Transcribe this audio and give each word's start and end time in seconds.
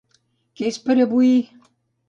Que 0.61 0.65
és 0.71 0.81
per 0.87 0.97
avui! 1.05 1.31